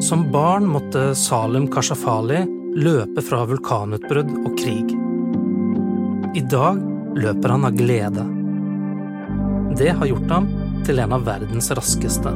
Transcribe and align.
Som 0.00 0.32
barn 0.32 0.66
måtte 0.68 1.14
Salem 1.14 1.66
Kashafali 1.72 2.42
løpe 2.76 3.22
fra 3.24 3.44
vulkanutbrudd 3.48 4.32
og 4.44 4.58
krig. 4.58 4.92
I 6.36 6.42
dag 6.44 6.80
løper 7.16 7.54
han 7.54 7.64
av 7.64 7.78
glede. 7.78 8.26
Det 9.76 9.94
har 9.96 10.10
gjort 10.10 10.30
ham 10.30 10.48
til 10.84 11.00
en 11.00 11.16
av 11.16 11.24
verdens 11.24 11.70
raskeste. 11.78 12.32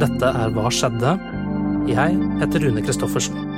Dette 0.00 0.34
er 0.44 0.52
Hva 0.56 0.68
skjedde? 0.72 1.16
Jeg 1.88 2.20
heter 2.42 2.68
Rune 2.68 2.84
Christoffersen. 2.84 3.49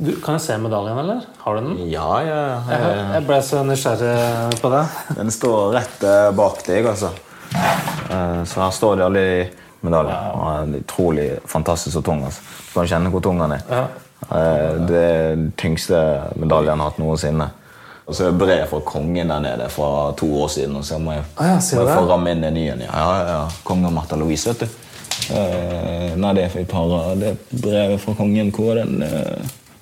Du, 0.00 0.14
kan 0.24 0.38
jeg 0.38 0.40
se 0.46 0.54
medaljen, 0.56 0.96
eller? 0.98 1.24
Har 1.44 1.54
du 1.58 1.60
den? 1.66 1.88
Ja, 1.92 2.06
ja, 2.24 2.36
ja. 2.70 2.76
jeg 3.18 3.24
ble 3.28 3.36
så 3.44 3.60
nysgjerrig 3.68 4.60
på 4.62 4.70
det. 4.72 4.84
Den 5.18 5.28
står 5.34 5.74
rett 5.76 6.04
eh, 6.08 6.28
bak 6.38 6.62
deg, 6.64 6.86
altså. 6.88 7.10
Eh, 7.52 8.38
Så 8.48 8.62
her 8.62 8.70
står 8.72 8.96
det 8.96 9.04
alle 9.04 9.24
de 9.26 9.42
medaljene. 9.84 10.32
Og 10.38 10.46
den 10.64 10.78
er 10.78 10.86
Utrolig 10.86 11.26
fantastisk 11.52 12.00
og 12.00 12.06
tung. 12.08 12.24
altså. 12.24 12.40
Du 12.70 12.78
kan 12.78 12.88
kjenne 12.94 13.12
hvor 13.12 13.24
tung 13.28 13.42
den 13.44 13.52
er. 13.58 13.66
Ja. 13.68 13.84
Eh, 14.30 14.80
Det 14.88 15.04
er 15.04 15.36
den 15.36 15.52
tyngste 15.60 16.00
medaljen 16.40 16.72
jeg 16.72 16.80
har 16.80 16.90
hatt 16.94 17.02
noensinne. 17.04 17.50
Og 18.08 18.16
så 18.16 18.24
er 18.24 18.32
det 18.32 18.40
brev 18.40 18.64
fra 18.72 18.80
kongen 18.88 19.28
der 19.30 19.44
nede 19.44 19.68
fra 19.70 19.92
to 20.18 20.26
år 20.40 20.48
siden. 20.56 20.76
og 20.80 20.84
så 20.88 20.96
må 20.98 21.12
jeg, 21.12 21.24
Ah, 21.36 21.46
ja, 21.46 21.60
må 21.76 21.84
jeg 21.84 21.96
få 22.00 22.08
ramme 22.08 22.32
inn 22.32 22.44
en 22.48 22.54
ny 22.56 22.66
en. 22.72 22.80
Ja, 22.88 23.06
ja. 23.28 23.48
Kongen 23.68 23.92
Martha 23.94 24.16
Louise, 24.16 24.48
vet 24.48 24.64
du. 24.64 24.66
Nei, 26.16 26.32
det 26.34 26.44
er 26.44 26.48
for 26.48 26.58
et 26.64 26.68
par 26.68 27.14
Det 27.20 27.28
er 27.36 27.36
brevet 27.52 28.00
fra 28.00 28.14
kongen. 28.16 28.50
Hvor 28.50 28.72
er 28.80 28.84
den? 28.88 29.04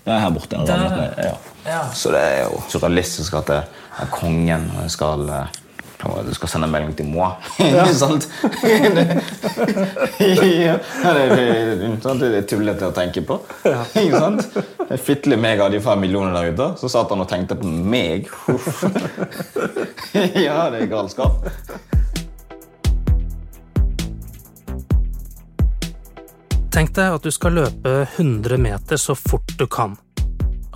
Eh, 0.09 0.13
Det 0.13 0.17
er 0.17 0.25
her 0.25 0.35
borte. 0.35 0.57
den 0.57 0.67
Der, 0.67 1.15
ja. 1.29 1.37
Ja. 1.69 1.81
Så 1.93 2.13
det 2.15 2.21
er 2.25 2.45
jo 2.47 2.61
surrealistisk 2.69 3.35
at 3.43 3.51
det 3.51 3.63
er 3.99 4.13
kongen 4.13 4.71
og 4.77 4.85
jeg 4.87 4.93
skal, 4.95 5.25
eh, 5.29 5.57
du 6.25 6.31
skal 6.35 6.49
sende 6.49 6.69
melding 6.71 6.95
til 6.97 7.09
moi. 7.11 7.31
Ikke 7.59 7.95
sant? 7.99 8.29
det, 8.63 9.05
ja, 10.65 10.77
det, 11.13 11.25
det, 11.35 12.21
det 12.23 12.31
er 12.39 12.47
tullete 12.49 12.89
å 12.89 12.95
tenke 12.97 13.25
på. 13.27 13.41
Ikke 13.67 14.23
sant? 14.23 14.59
Fittelig 15.05 15.41
meg 15.43 15.61
av 15.61 15.75
de 15.75 15.83
fem 15.85 16.01
millionene 16.01 16.39
der 16.39 16.55
ute. 16.55 16.71
Så 16.81 16.89
satt 16.93 17.13
han 17.13 17.25
og 17.25 17.29
tenkte 17.29 17.59
på 17.59 17.69
meg. 17.69 18.31
Uff. 18.49 18.85
ja, 20.47 20.69
det 20.73 20.87
er 20.87 20.93
galskap. 20.95 21.45
Tenk 26.69 26.93
deg 26.95 27.15
at 27.17 27.25
du 27.25 27.33
skal 27.33 27.57
løpe 27.57 27.93
100 28.05 28.61
meter 28.61 29.01
så 29.01 29.15
fort 29.17 29.55
du 29.59 29.65
kan. 29.67 29.97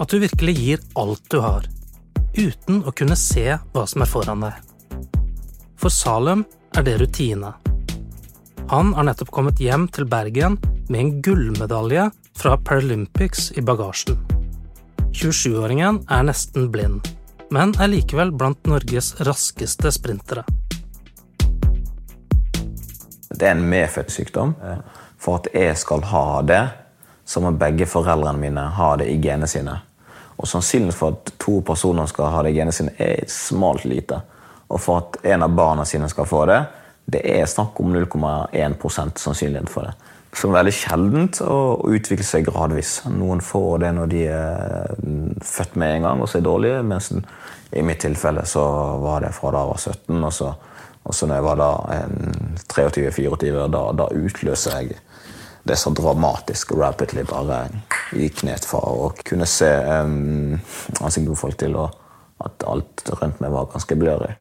At 0.00 0.08
du 0.08 0.22
virkelig 0.22 0.54
gir 0.56 0.84
alt 0.96 1.26
du 1.30 1.38
har, 1.44 1.66
uten 2.32 2.80
å 2.88 2.94
kunne 2.96 3.16
se 3.20 3.44
hva 3.74 3.84
som 3.86 4.04
er 4.04 4.08
foran 4.08 4.46
deg. 4.46 4.56
For 5.76 5.92
Salem 5.92 6.46
er 6.72 6.86
det 6.86 6.96
rutine. 7.02 7.52
Han 8.72 8.94
har 8.96 9.04
nettopp 9.04 9.34
kommet 9.36 9.60
hjem 9.60 9.84
til 9.92 10.08
Bergen 10.08 10.56
med 10.88 11.00
en 11.00 11.12
gullmedalje 11.26 12.08
fra 12.40 12.56
Paralympics 12.56 13.50
i 13.60 13.64
bagasjen. 13.66 14.16
27-åringen 15.12 16.00
er 16.08 16.24
nesten 16.24 16.70
blind, 16.72 17.04
men 17.52 17.76
er 17.76 17.92
likevel 17.92 18.32
blant 18.32 18.64
Norges 18.64 19.12
raskeste 19.28 19.92
sprintere. 19.92 20.46
Det 23.28 23.48
er 23.48 23.56
en 23.58 23.64
medfødt 23.68 24.12
sykdom. 24.12 24.56
For 25.22 25.38
at 25.38 25.48
jeg 25.54 25.78
skal 25.78 26.04
ha 26.10 26.26
det, 26.46 26.62
så 27.24 27.40
må 27.40 27.52
begge 27.54 27.86
foreldrene 27.86 28.40
mine 28.42 28.66
ha 28.76 28.92
det 28.98 29.08
i 29.12 29.18
genene 29.22 29.48
sine. 29.50 29.76
Og 30.36 30.48
sannsynligheten 30.50 30.98
for 30.98 31.14
at 31.14 31.34
to 31.42 31.60
personer 31.66 32.08
skal 32.10 32.32
ha 32.32 32.42
det 32.42 32.52
i 32.52 32.58
genene 32.58 32.74
sine, 32.74 32.94
er 32.98 33.22
smalt 33.30 33.84
lite. 33.86 34.18
Og 34.72 34.80
for 34.80 35.02
at 35.02 35.20
en 35.34 35.44
av 35.46 35.54
barna 35.54 35.84
sine 35.86 36.08
skal 36.10 36.26
få 36.26 36.46
det, 36.50 36.62
det 37.12 37.22
er 37.28 37.46
snakk 37.50 37.78
om 37.82 37.94
0,1% 37.94 39.22
sannsynlighet 39.22 39.70
for 39.70 39.86
det. 39.86 39.94
Det 40.32 40.48
er 40.48 40.54
veldig 40.54 40.72
sjeldent 40.72 41.38
å 41.44 41.56
utvikle 41.92 42.24
seg 42.24 42.46
gradvis. 42.46 43.02
Noen 43.12 43.42
får 43.44 43.82
det 43.82 43.90
når 43.98 44.12
de 44.12 44.22
er 44.32 44.94
født 45.44 45.74
med 45.76 45.98
en 45.98 46.06
gang 46.06 46.22
og 46.24 46.30
så 46.30 46.40
er 46.40 46.46
dårlige, 46.46 46.78
mens 46.88 47.10
i 47.12 47.82
mitt 47.84 48.00
tilfelle 48.00 48.46
så 48.48 48.62
var 49.02 49.26
det 49.26 49.34
fra 49.36 49.52
da 49.52 49.60
jeg 49.60 49.72
var 49.74 49.82
17. 49.92 50.24
og 50.24 50.32
så 50.32 50.54
og 51.02 51.14
så 51.14 51.26
når 51.26 51.40
jeg 51.40 51.46
var 51.46 51.58
da 51.58 51.70
23-24, 52.70 53.68
da, 53.72 53.82
da 53.98 54.06
utløser 54.14 54.76
jeg 54.78 55.00
det 55.62 55.78
så 55.78 55.92
dramatisk 55.94 56.74
og 56.74 56.82
rapidly 56.82 57.24
bare 57.26 57.64
gikk 58.18 58.42
ned 58.46 58.64
fra 58.66 58.80
å 58.82 59.10
kunne 59.22 59.46
se 59.46 59.70
um, 59.70 60.54
ansiktet 61.00 61.28
gode 61.28 61.42
folk 61.42 61.58
til 61.60 61.76
og 61.78 61.98
at 62.42 62.64
alt 62.66 63.04
rundt 63.20 63.42
meg 63.42 63.54
var 63.54 63.70
ganske 63.70 63.96
blurry. 63.98 64.32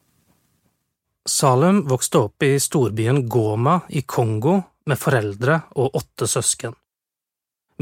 Salem 1.30 1.84
vokste 1.90 2.24
opp 2.26 2.44
i 2.44 2.56
storbyen 2.58 3.28
Goma 3.30 3.84
i 3.94 4.02
Kongo 4.02 4.58
med 4.90 4.98
foreldre 4.98 5.60
og 5.78 5.98
åtte 6.02 6.26
søsken. 6.26 6.74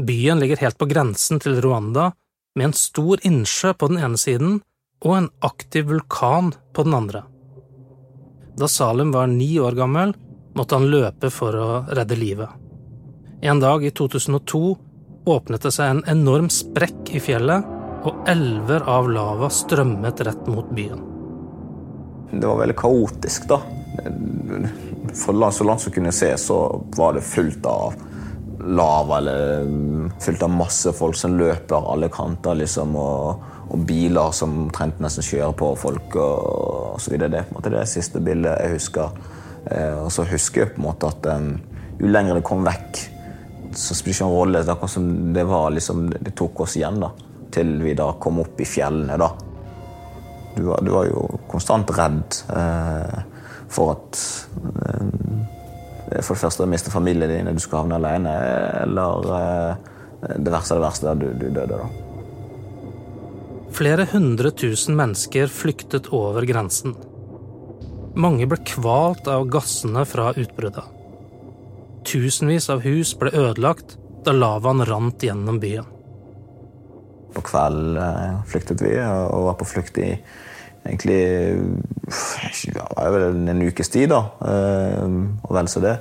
Byen 0.00 0.40
ligger 0.40 0.60
helt 0.60 0.78
på 0.80 0.88
grensen 0.88 1.40
til 1.40 1.60
Rwanda, 1.64 2.10
med 2.56 2.70
en 2.70 2.76
stor 2.76 3.20
innsjø 3.24 3.72
på 3.78 3.88
den 3.92 4.00
ene 4.02 4.20
siden 4.20 4.60
og 5.00 5.16
en 5.16 5.28
aktiv 5.46 5.88
vulkan 5.88 6.52
på 6.76 6.84
den 6.84 6.96
andre. 6.96 7.24
Da 8.58 8.68
Salem 8.68 9.12
var 9.12 9.26
ni 9.26 9.58
år 9.60 9.72
gammel, 9.78 10.14
måtte 10.54 10.74
han 10.78 10.88
løpe 10.90 11.30
for 11.30 11.56
å 11.56 11.68
redde 11.90 12.18
livet. 12.18 12.48
En 13.40 13.60
dag 13.60 13.84
i 13.84 13.90
2002 13.90 14.76
åpnet 15.30 15.62
det 15.62 15.72
seg 15.72 15.90
en 15.90 16.02
enorm 16.10 16.50
sprekk 16.52 17.14
i 17.14 17.22
fjellet, 17.22 17.76
og 18.00 18.28
elver 18.28 18.84
av 18.88 19.10
lava 19.12 19.50
strømmet 19.52 20.22
rett 20.24 20.46
mot 20.48 20.68
byen. 20.72 21.02
Det 22.32 22.46
var 22.46 22.62
veldig 22.62 22.76
kaotisk, 22.78 23.48
da. 23.50 23.60
For 25.16 25.36
land, 25.36 25.54
så 25.54 25.66
langt 25.66 25.84
som 25.84 25.92
kunne 25.92 26.12
se, 26.14 26.30
så 26.38 26.60
var 26.96 27.16
det 27.16 27.26
fullt 27.26 27.66
av 27.68 27.96
lava, 28.60 29.18
eller 29.18 29.66
mm, 29.68 30.10
fullt 30.20 30.42
av 30.46 30.52
masse 30.54 30.92
folk 30.96 31.16
som 31.16 31.36
løper 31.38 31.90
alle 31.92 32.08
kanter, 32.12 32.56
liksom, 32.60 32.96
og, 32.96 33.49
og 33.70 33.84
biler 33.86 34.32
som 34.34 34.56
omtrent 34.64 34.98
nesten 35.02 35.24
kjører 35.24 35.54
på 35.58 35.70
folk, 35.78 36.16
og, 36.18 36.94
og 36.94 37.02
så 37.02 37.12
videre. 37.12 37.30
Det 37.30 37.40
er 37.40 37.48
på 37.48 37.54
en 37.54 37.60
måte 37.60 37.74
det 37.74 37.86
siste 37.90 38.22
bildet 38.24 38.58
jeg 38.64 38.74
husker. 38.74 39.20
Eh, 39.70 39.96
og 40.00 40.10
så 40.14 40.26
husker 40.26 40.64
jeg 40.64 40.74
på 40.74 40.82
en 40.82 40.88
måte 40.88 41.10
at 41.10 41.28
um, 41.30 41.52
jo 42.00 42.10
lenger 42.10 42.38
det 42.38 42.46
kom 42.48 42.64
vekk, 42.66 43.02
så 43.76 43.94
spiller 43.94 44.14
det 44.14 44.18
ikke 44.18 44.26
noen 44.26 44.38
rolle. 44.38 44.64
Det, 45.36 45.44
var, 45.46 45.70
liksom, 45.76 46.08
det 46.16 46.34
tok 46.38 46.64
oss 46.64 46.76
igjen, 46.80 46.98
da. 47.02 47.12
Til 47.54 47.76
vi 47.82 47.94
da 47.98 48.10
kom 48.22 48.42
opp 48.42 48.60
i 48.62 48.68
fjellene, 48.68 49.18
da. 49.20 49.30
Du 50.56 50.64
var, 50.66 50.82
du 50.82 50.90
var 50.90 51.06
jo 51.06 51.26
konstant 51.50 51.92
redd 51.94 52.40
eh, 52.56 53.20
for 53.70 53.94
at 53.94 54.22
eh, 54.58 55.10
For 56.26 56.34
det 56.34 56.40
første 56.42 56.64
å 56.64 56.70
miste 56.70 56.90
familien 56.90 57.30
din, 57.30 57.54
du 57.54 57.62
skulle 57.62 57.84
havne 57.84 58.00
alene, 58.00 58.32
eller 58.82 59.34
eh, 59.36 59.90
det 60.42 60.50
verste 60.50 60.74
av 60.74 60.80
det 60.80 60.88
verste, 60.88 61.18
du, 61.20 61.28
du 61.38 61.50
døde. 61.54 61.78
da. 61.78 62.09
Flere 63.70 64.06
hundre 64.12 64.50
tusen 64.50 64.96
mennesker 64.98 65.50
flyktet 65.52 66.10
over 66.16 66.44
grensen. 66.48 66.96
Mange 68.18 68.48
ble 68.50 68.58
kvalt 68.66 69.28
av 69.30 69.46
gassene 69.52 70.02
fra 70.08 70.32
utbruddet. 70.34 70.84
Tusenvis 72.10 72.66
av 72.72 72.82
hus 72.82 73.14
ble 73.20 73.30
ødelagt 73.30 73.96
da 74.26 74.34
lavaen 74.34 74.82
rant 74.88 75.22
gjennom 75.22 75.60
byen. 75.62 75.86
På 77.30 77.44
kvelden 77.46 77.96
eh, 78.02 78.40
flyktet 78.50 78.82
vi, 78.82 78.96
og 78.98 79.46
var 79.46 79.58
på 79.60 79.68
flukt 79.70 80.00
i 80.02 80.10
egentlig 80.82 81.20
vel 82.10 83.48
en 83.52 83.62
ukes 83.62 83.92
tid, 83.92 84.10
da. 84.10 84.24
Eh, 84.42 85.06
Og 85.46 85.54
vel 85.54 85.70
så 85.70 85.82
det. 85.84 85.96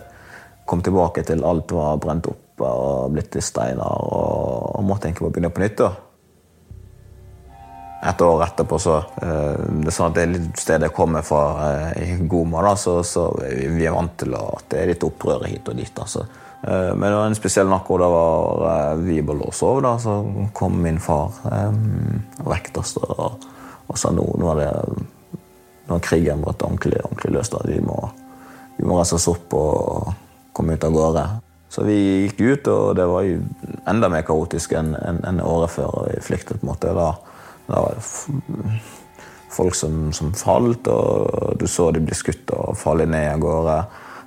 Kom 0.66 0.82
tilbake 0.86 1.24
til 1.26 1.46
alt 1.46 1.72
var 1.74 2.02
brent 2.02 2.28
opp 2.30 2.66
og 2.66 3.14
blitt 3.14 3.32
til 3.32 3.46
steiner, 3.46 3.86
og, 3.86 4.84
måtte 4.84 5.08
egentlig 5.08 5.32
begynne 5.32 5.54
på 5.54 5.64
nytt. 5.64 5.78
da. 5.78 6.09
Et 8.00 8.22
år 8.24 8.44
etterpå 8.46 8.78
så 8.80 8.94
eh, 8.98 9.56
Det 9.84 9.90
er 9.92 9.96
sånn 9.96 10.14
at 10.14 10.20
det 10.20 10.42
stedet 10.60 10.88
jeg 10.88 10.96
kommer 10.96 11.26
fra, 11.26 11.42
eh, 11.68 12.14
i 12.14 12.28
Goma, 12.32 12.62
da, 12.64 12.76
så, 12.80 13.02
så 13.04 13.26
vi 13.42 13.84
er 13.86 13.96
vant 13.96 14.16
til 14.22 14.38
at 14.40 14.70
det 14.72 14.80
er 14.80 14.94
litt 14.94 15.04
opprør 15.04 15.44
hit 15.50 15.68
og 15.68 15.76
dit. 15.76 16.00
altså. 16.00 16.24
Eh, 16.64 16.94
Men 16.96 17.10
det 17.10 17.18
var 17.18 17.28
en 17.28 17.40
spesiell 17.40 17.68
natt 17.68 17.88
hvor 17.90 18.00
det 18.00 18.10
var 18.14 19.04
vi 19.04 19.20
bare 19.22 19.42
lå 19.42 19.52
og 19.52 19.58
sov. 19.58 19.82
da, 19.84 19.98
Så 20.00 20.16
kom 20.56 20.80
min 20.82 21.00
far 21.04 21.36
vekket 22.40 22.80
oss 22.80 22.96
og, 23.04 23.50
og 23.88 24.00
sa 24.00 24.14
nå, 24.16 24.24
nå 24.40 24.54
er 24.56 24.64
det 24.64 24.72
nå 25.90 25.98
har 25.98 26.06
krigen 26.06 26.44
gått 26.46 26.62
ordentlig, 26.62 27.00
ordentlig 27.04 27.32
løs. 27.34 27.50
da, 27.50 27.64
Vi 27.66 27.80
må, 27.82 27.98
vi 28.78 28.86
må 28.86 29.00
reise 29.00 29.18
oss 29.18 29.28
opp 29.32 29.54
og 29.58 30.12
komme 30.54 30.78
ut 30.78 30.86
av 30.86 30.94
gårde. 30.94 31.24
Så 31.70 31.84
vi 31.86 31.96
gikk 31.98 32.40
ut, 32.42 32.68
og 32.70 32.96
det 32.98 33.08
var 33.10 33.26
jo 33.26 33.40
enda 33.90 34.10
mer 34.10 34.24
kaotisk 34.26 34.74
enn 34.78 34.94
en, 34.98 35.20
en 35.26 35.42
året 35.42 35.74
før 35.74 36.06
vi 36.08 36.22
flyktet. 36.26 36.62
på 36.62 36.66
en 36.68 36.72
måte. 36.72 36.94
Da, 36.94 37.10
da 37.70 37.82
var 37.86 38.00
folk 39.50 39.76
som, 39.76 40.14
som 40.14 40.34
falt, 40.34 40.88
og 40.88 41.58
du 41.60 41.68
så 41.70 41.90
de 41.94 42.02
ble 42.04 42.18
skutt 42.18 42.50
og 42.56 42.78
falle 42.78 43.08
ned 43.10 43.34
av 43.34 43.44
gårde. 43.44 43.80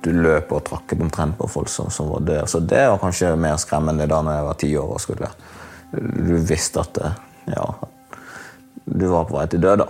Du 0.03 0.11
løp 0.11 0.51
og 0.51 0.65
trakk 0.67 0.95
omtrent 0.99 1.37
på 1.39 1.47
folk 1.47 1.71
som, 1.71 1.89
som 1.91 2.11
var 2.11 2.23
døde. 2.27 2.47
Så 2.51 2.59
det 2.59 2.83
var 2.91 2.99
kanskje 2.99 3.35
mer 3.39 3.59
skremmende 3.61 4.07
da 4.09 4.19
når 4.23 4.37
jeg 4.37 4.47
var 4.47 4.61
ti 4.63 4.71
år 4.79 4.95
og 4.95 5.03
skulle 5.03 5.31
Du 5.93 6.33
visste 6.47 6.81
at 6.81 6.95
det, 6.97 7.11
ja, 7.53 7.65
du 8.85 9.05
var 9.07 9.27
på 9.29 9.37
vei 9.37 9.45
til 9.47 9.61
død. 9.63 9.83
da. 9.83 9.87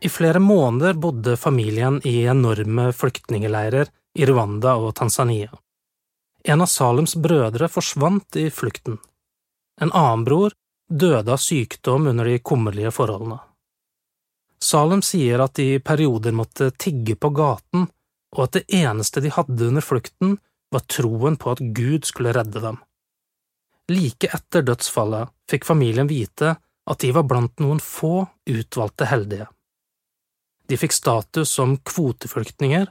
I 0.00 0.08
flere 0.08 0.38
måneder 0.38 0.94
bodde 0.94 1.36
familien 1.36 1.98
i 2.06 2.20
enorme 2.30 2.92
flyktningeleirer 2.94 3.90
i 4.14 4.26
Rwanda 4.26 4.76
og 4.78 4.94
Tanzania. 4.94 5.50
En 6.44 6.62
av 6.62 6.70
Salems 6.70 7.16
brødre 7.18 7.66
forsvant 7.68 8.36
i 8.38 8.46
flukten. 8.50 9.00
En 9.80 9.90
annen 9.90 10.24
bror 10.24 10.54
døde 10.88 11.32
av 11.32 11.40
sykdom 11.42 12.06
under 12.06 12.24
de 12.24 12.38
kummerlige 12.38 12.92
forholdene. 12.94 13.38
Salem 14.58 15.02
sier 15.06 15.40
at 15.44 15.54
de 15.54 15.74
i 15.76 15.80
perioder 15.84 16.34
måtte 16.34 16.70
tigge 16.70 17.14
på 17.16 17.30
gaten, 17.30 17.86
og 18.36 18.44
at 18.44 18.58
det 18.58 18.64
eneste 18.80 19.22
de 19.24 19.32
hadde 19.32 19.68
under 19.70 19.84
flukten, 19.84 20.38
var 20.72 20.84
troen 20.90 21.38
på 21.40 21.52
at 21.54 21.62
Gud 21.76 22.04
skulle 22.04 22.34
redde 22.36 22.60
dem. 22.60 22.80
Like 23.88 24.28
etter 24.34 24.66
dødsfallet 24.66 25.32
fikk 25.48 25.64
familien 25.64 26.10
vite 26.10 26.56
at 26.88 27.00
de 27.00 27.12
var 27.16 27.24
blant 27.28 27.60
noen 27.62 27.80
få 27.80 28.26
utvalgte 28.48 29.08
heldige. 29.08 29.46
De 30.68 30.76
fikk 30.76 30.92
status 30.92 31.54
som 31.56 31.78
kvoteflyktninger 31.80 32.90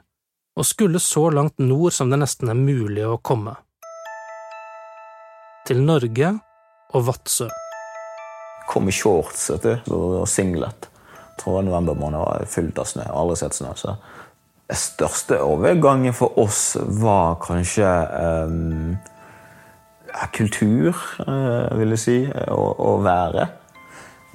og 0.57 0.65
skulle 0.65 1.01
så 1.03 1.27
langt 1.29 1.61
nord 1.61 1.93
som 1.93 2.09
det 2.09 2.17
nesten 2.23 2.49
er 2.49 2.57
mulig 2.57 3.05
å 3.05 3.19
komme. 3.21 3.53
Til 5.69 5.85
Norge 5.85 6.33
og 6.97 7.09
Vadsø. 7.11 7.51
Kom 8.67 8.89
i 8.89 8.95
shorts 8.95 9.49
du, 9.63 9.73
og 9.95 10.27
singlet. 10.29 10.89
Jeg 11.37 11.43
tror 11.43 11.61
november 11.63 11.97
måned 11.97 12.19
var 12.19 12.47
fullt 12.49 12.79
av 12.81 12.89
snø. 12.89 13.03
Jeg 13.05 13.13
har 13.13 13.21
aldri 13.21 13.37
sett 13.39 13.57
snø. 13.57 13.73
så 13.75 13.95
Den 14.67 14.81
største 14.81 15.41
overgangen 15.43 16.13
for 16.13 16.37
oss 16.39 16.75
var 16.77 17.37
kanskje 17.43 17.87
um, 17.87 18.97
kultur, 20.35 20.97
uh, 21.23 21.77
vil 21.77 21.95
jeg 21.95 22.03
si, 22.03 22.17
og, 22.51 22.79
og 22.79 23.03
været. 23.05 23.55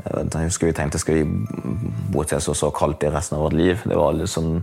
Jeg 0.02 0.46
husker 0.49 0.67
vi 0.67 0.75
tenkte 0.75 0.99
skal 0.99 1.20
vi 1.20 1.25
bo 2.12 2.25
til 2.26 2.40
så, 2.43 2.55
så 2.55 2.70
kaldt 2.75 3.05
i 3.06 3.11
resten 3.12 3.37
av 3.37 3.44
vårt 3.46 3.58
liv. 3.58 3.82
Det 3.84 3.99
var 3.99 4.17
liksom, 4.17 4.62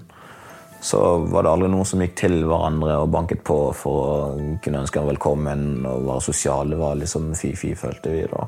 så 0.82 1.02
var 1.32 1.46
det 1.46 1.52
aldri 1.52 1.70
noen 1.72 1.88
som 1.88 2.02
gikk 2.04 2.16
til 2.20 2.42
hverandre 2.48 2.98
og 3.04 3.12
banket 3.14 3.44
på 3.48 3.60
for 3.78 4.00
å 4.00 4.58
kunne 4.64 4.82
ønske 4.84 5.00
ham 5.00 5.08
velkommen 5.12 5.86
og 5.88 6.10
være 6.10 6.26
sosial. 6.32 6.74
Det 6.74 6.82
var 6.82 7.00
liksom 7.00 7.32
fy-fy, 7.40 7.76
følte 7.80 8.16
vi. 8.16 8.26
da. 8.32 8.48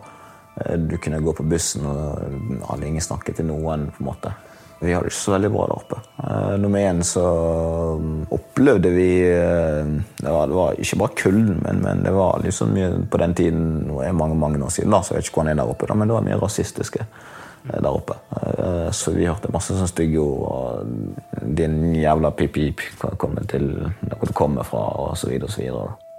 Du 0.77 0.97
kunne 1.01 1.21
gå 1.23 1.33
på 1.37 1.45
bussen, 1.47 1.85
og 1.85 2.65
hadde 2.69 2.87
ingen 2.87 3.03
snakket 3.03 3.39
til 3.39 3.49
noen. 3.49 3.89
på 3.95 4.03
en 4.03 4.09
måte. 4.11 4.33
Vi 4.81 4.93
hadde 4.95 5.05
det 5.05 5.11
ikke 5.11 5.21
så 5.21 5.33
veldig 5.35 5.49
bra 5.53 5.65
der 5.69 5.75
oppe. 5.77 5.97
Eh, 6.25 6.53
nummer 6.57 6.81
én 6.81 7.03
så 7.05 7.25
opplevde 8.33 8.89
vi 8.89 9.09
eh, 9.29 9.91
det 10.17 10.31
var, 10.33 10.49
det 10.49 10.57
var, 10.57 10.79
ikke 10.81 10.97
bare 11.03 11.17
kulden, 11.21 11.59
men, 11.61 11.83
men, 11.85 12.01
det 12.01 12.13
var 12.15 12.41
liksom 12.41 12.73
på 13.13 13.21
den 13.21 13.35
tiden 13.37 13.67
nå 13.91 14.01
er 14.01 14.17
mange 14.17 14.39
mange 14.41 14.63
år 14.65 14.73
siden, 14.73 14.89
da, 14.89 15.03
så 15.05 15.13
jeg 15.13 15.21
vet 15.21 15.29
ikke 15.29 15.37
hvordan 15.37 15.51
det 15.51 15.61
er 15.61 15.61
der 15.61 15.75
oppe, 15.75 15.85
da, 15.85 15.99
men 15.99 16.09
det 16.09 16.17
var 16.17 16.25
mye 16.25 16.41
rasistiske 16.41 17.05
eh, 17.05 17.77
der 17.77 17.91
oppe. 17.91 18.17
Så 18.97 19.13
vi 19.13 19.29
hørte 19.29 19.53
masse 19.53 19.75
sånne 19.75 19.91
stygge 19.91 20.19
ord. 20.19 20.47
og 20.49 21.45
'Din 21.45 21.95
jævla 21.95 22.33
pip-pip, 22.33 22.81
hvor 22.99 23.13
kommer 23.21 23.45
til 23.45 23.69
hvor 24.01 24.25
du 24.25 24.33
kommer 24.33 24.63
fra?' 24.65 24.87
og 24.97 25.17
så 25.17 25.29
videre 25.29 25.45
og 25.45 25.53
så 25.53 25.61
videre. 25.61 25.85
Da 25.85 26.10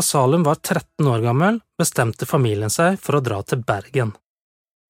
Salum 0.00 0.42
var 0.42 0.54
13 0.54 1.04
år 1.06 1.20
gammel, 1.20 1.60
bestemte 1.78 2.24
familien 2.24 2.72
seg 2.72 2.96
for 2.96 3.18
å 3.18 3.20
dra 3.20 3.42
til 3.44 3.60
Bergen. 3.60 4.14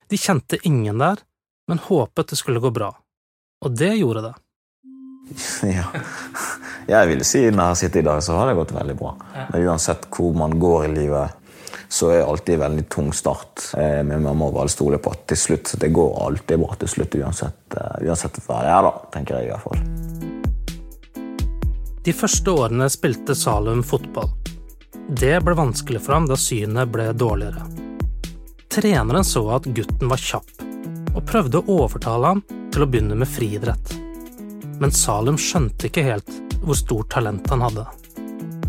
De 0.07 0.19
kjente 0.21 0.61
ingen 0.63 1.03
der, 1.03 1.19
men 1.67 1.83
håpet 1.83 2.31
det 2.31 2.39
skulle 2.39 2.63
gå 2.63 2.71
bra. 2.71 2.93
Og 3.65 3.75
det 3.75 3.97
gjorde 3.99 4.29
det. 4.29 4.35
Ja. 5.73 5.87
Jeg 6.87 7.09
vil 7.09 7.21
si 7.25 7.41
når 7.51 7.73
jeg 7.73 7.79
sitter 7.85 8.03
i 8.03 8.07
dag, 8.09 8.23
så 8.23 8.35
har 8.37 8.51
det 8.51 8.57
gått 8.59 8.75
veldig 8.75 8.97
bra. 8.99 9.13
Men 9.53 9.69
uansett 9.69 10.09
hvor 10.11 10.35
man 10.35 10.59
går 10.61 10.87
i 10.89 10.95
livet, 10.97 11.39
så 11.89 12.11
er 12.11 12.17
det 12.19 12.27
alltid 12.27 12.55
en 12.55 12.63
veldig 12.65 12.85
tung 12.91 13.13
start. 13.15 13.69
Eh, 13.79 14.03
men 14.03 14.23
man 14.23 14.37
må 14.41 14.51
bare 14.55 14.71
stole 14.73 14.99
på 14.99 15.13
at 15.15 15.27
til 15.31 15.39
slutt, 15.39 15.75
det 15.79 15.93
går 15.95 16.19
alltid 16.27 16.63
bra 16.63 16.75
til 16.81 16.91
slutt, 16.91 17.15
uansett, 17.23 17.77
eh, 17.79 18.07
uansett 18.09 18.43
hva 18.47 18.63
det 18.67 18.73
er, 18.75 18.83
da, 18.89 18.93
tenker 19.15 19.39
jeg 19.39 19.47
i 19.47 19.53
hvert 19.53 19.67
fall. 19.67 19.81
De 22.03 22.13
første 22.19 22.51
årene 22.51 22.91
spilte 22.91 23.39
Salum 23.39 23.83
fotball. 23.87 24.42
Det 25.09 25.41
ble 25.41 25.55
vanskelig 25.55 26.01
for 26.03 26.15
ham 26.15 26.27
da 26.31 26.37
synet 26.39 26.89
ble 26.93 27.09
dårligere. 27.13 27.65
Treneren 28.73 29.25
så 29.25 29.43
at 29.57 29.65
gutten 29.65 30.09
var 30.09 30.21
kjapp, 30.21 30.63
og 31.15 31.25
prøvde 31.29 31.61
å 31.61 31.81
overtale 31.83 32.31
ham 32.31 32.43
til 32.73 32.85
å 32.85 32.89
begynne 32.89 33.19
med 33.19 33.29
friidrett. 33.29 33.93
Men 34.81 34.95
Salum 34.95 35.37
skjønte 35.39 35.91
ikke 35.91 36.07
helt 36.07 36.31
hvor 36.63 36.79
stort 36.79 37.11
talent 37.13 37.51
han 37.51 37.65
hadde. 37.67 37.85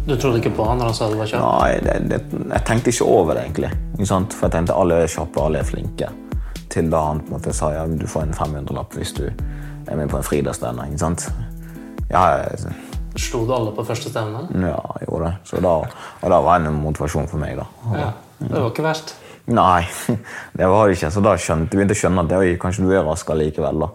Du 0.08 0.18
trodde 0.18 0.42
ikke 0.42 0.52
på 0.58 0.66
han 0.68 0.82
når 0.82 0.92
han 0.92 0.98
sa 0.98 1.08
du 1.08 1.16
var 1.22 1.30
kjapp? 1.32 1.46
Nei, 1.46 1.78
det, 1.86 1.96
det, 2.12 2.20
jeg 2.42 2.68
tenkte 2.68 2.92
ikke 2.92 3.08
over 3.08 3.38
det, 3.38 3.46
egentlig. 3.48 3.70
For 4.02 4.48
jeg 4.48 4.56
tenkte 4.58 4.76
alle 4.76 5.04
er 5.06 5.14
kjappe, 5.14 5.46
alle 5.46 5.62
er 5.62 5.70
flinke. 5.70 6.10
Til 6.74 6.90
da 6.92 7.06
han 7.08 7.22
på 7.24 7.32
en 7.32 7.38
måte 7.38 7.54
sa 7.56 7.72
ja, 7.72 7.86
du 7.88 8.08
får 8.10 8.26
en 8.26 8.36
500-lapp 8.36 8.98
hvis 8.98 9.14
du 9.16 9.28
er 9.30 9.96
med 9.96 10.10
på 10.12 10.20
en 10.20 10.26
friidrettsstevne. 10.26 10.90
Ja, 12.12 12.26
Slo 13.20 13.44
du 13.46 13.52
alle 13.54 13.74
på 13.76 13.84
første 13.86 14.10
stevne? 14.10 14.46
Ja, 14.58 14.80
jeg 15.00 15.08
gjorde 15.10 15.28
det. 15.30 15.34
Så 15.50 15.60
da, 15.62 15.74
og 15.86 16.32
da 16.34 16.40
var 16.42 16.62
det 16.64 16.72
en 16.72 16.80
motivasjon 16.82 17.28
for 17.30 17.42
meg. 17.42 17.58
da. 17.60 17.68
Ja, 17.94 18.08
Det 18.40 18.54
var 18.56 18.72
ikke 18.72 18.86
verst? 18.88 19.14
Nei, 19.54 19.84
det 20.58 20.68
var 20.72 20.88
det 20.88 20.98
ikke. 20.98 21.12
Så 21.14 21.22
da 21.24 21.36
skjønte, 21.38 21.76
begynte 21.76 21.94
jeg 21.94 22.02
å 22.02 22.04
skjønne 22.08 22.24
at 22.26 22.32
det, 22.34 22.58
kanskje 22.62 22.88
du 22.88 22.94
er 22.96 23.06
raskere 23.06 23.38
likevel. 23.44 23.86
da. 23.86 23.92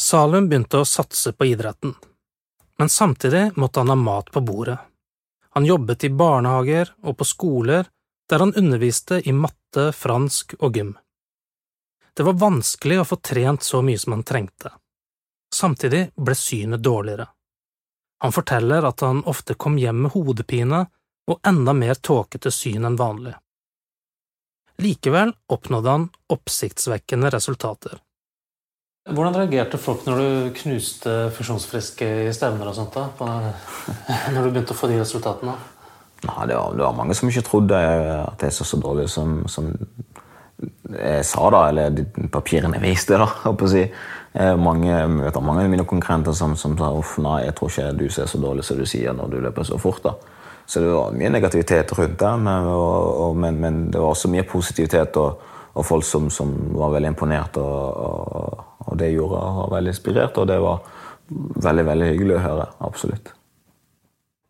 Salum 0.00 0.48
begynte 0.50 0.80
å 0.80 0.88
satse 0.88 1.32
på 1.36 1.46
idretten, 1.52 1.92
men 2.78 2.90
samtidig 2.90 3.52
måtte 3.60 3.82
han 3.84 3.92
ha 3.92 3.98
mat 3.98 4.32
på 4.34 4.42
bordet. 4.42 4.78
Han 5.54 5.66
jobbet 5.68 6.08
i 6.08 6.10
barnehager 6.10 6.90
og 7.06 7.14
på 7.20 7.26
skoler 7.28 7.86
der 8.30 8.42
han 8.42 8.54
underviste 8.58 9.20
i 9.22 9.32
matte, 9.36 9.92
fransk 9.94 10.56
og 10.58 10.74
gym. 10.74 10.94
Det 12.14 12.24
var 12.26 12.38
vanskelig 12.40 13.00
å 13.02 13.06
få 13.06 13.20
trent 13.22 13.62
så 13.62 13.82
mye 13.82 13.98
som 13.98 14.16
han 14.16 14.24
trengte. 14.26 14.72
Samtidig 15.54 16.08
ble 16.16 16.34
synet 16.34 16.82
dårligere. 16.82 17.28
Han 18.24 18.32
forteller 18.32 18.86
at 18.88 19.02
han 19.04 19.20
ofte 19.28 19.52
kom 19.54 19.76
hjem 19.76 20.06
med 20.06 20.14
hodepine 20.14 20.86
og 21.28 21.40
enda 21.44 21.74
mer 21.76 21.98
tåkete 22.00 22.48
syn 22.52 22.86
enn 22.88 22.96
vanlig. 22.96 23.34
Likevel 24.80 25.34
oppnådde 25.52 25.92
han 25.92 26.06
oppsiktsvekkende 26.32 27.30
resultater. 27.34 28.00
Hvordan 29.04 29.36
reagerte 29.36 29.76
folk 29.76 30.06
når 30.08 30.22
du 30.22 30.56
knuste 30.56 31.12
fusjonsfriske 31.36 32.08
i 32.24 32.32
stevner 32.32 32.70
og 32.70 32.78
sånt? 32.78 32.96
da? 32.96 33.10
På, 33.12 33.28
når 34.32 34.40
du 34.40 34.48
begynte 34.48 34.72
å 34.72 34.78
få 34.78 34.88
de 34.88 35.02
resultatene? 35.02 35.58
Nei, 36.24 36.48
det, 36.48 36.56
var, 36.56 36.72
det 36.72 36.80
var, 36.86 36.96
mange 36.96 37.16
som 37.18 37.28
ikke 37.28 37.44
trodde 37.44 37.76
at 38.24 38.48
jeg 38.48 38.56
så 38.56 38.64
så 38.64 38.80
dårlig 38.80 39.10
som, 39.12 39.42
som 39.52 39.68
jeg 40.88 41.24
sa, 41.28 41.44
da, 41.52 41.66
eller 41.68 41.92
de 41.92 42.28
papirene 42.32 42.80
viste. 42.80 43.20
da, 43.20 43.28
å 43.52 43.68
si. 43.68 43.84
Mange, 44.34 44.90
vet, 45.22 45.36
mange 45.46 45.62
av 45.62 45.68
mine 45.70 45.84
konkurrenter 45.86 46.34
som, 46.34 46.56
som 46.58 46.72
sa 46.74 46.88
uff, 46.98 47.12
nei, 47.22 47.44
jeg 47.44 47.54
tror 47.54 47.70
ikke 47.70 47.90
du 48.00 48.08
ser 48.10 48.26
så 48.26 48.40
dårlig 48.42 48.64
som 48.66 48.80
du 48.80 48.86
sier 48.90 49.14
når 49.14 49.30
du 49.30 49.36
løper 49.44 49.66
så 49.68 49.78
fort. 49.78 50.02
da. 50.02 50.16
Så 50.66 50.80
det 50.80 50.90
var 50.90 51.12
mye 51.12 51.30
negativitet 51.30 51.92
rundt 51.98 52.18
det, 52.18 52.32
men, 52.40 52.68
og, 52.72 53.20
og, 53.26 53.36
men, 53.36 53.60
men 53.60 53.80
det 53.92 54.00
var 54.00 54.14
også 54.14 54.30
mye 54.32 54.46
positivitet 54.48 55.18
og, 55.20 55.42
og 55.74 55.86
folk 55.86 56.06
som, 56.08 56.30
som, 56.32 56.52
var 56.74 56.94
veldig 56.96 57.12
imponert. 57.12 57.58
Og, 57.60 58.96
det 58.98 59.10
gjorde 59.14 59.40
jeg 59.40 59.70
veldig 59.72 59.92
inspirert, 59.94 60.38
og 60.38 60.48
det 60.48 60.58
var 60.62 60.82
veldig 61.68 61.84
veldig 61.88 62.08
hyggelig 62.12 62.36
å 62.36 62.44
høre. 62.44 62.66
Absolutt. 62.88 63.32